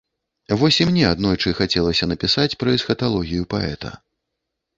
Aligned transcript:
Вось 0.61 0.77
і 0.85 0.87
мне 0.91 1.03
аднойчы 1.09 1.53
хацелася 1.59 2.07
напісаць 2.15 2.57
пра 2.65 2.69
эсхаталогію 2.79 3.47
паэта. 3.53 3.95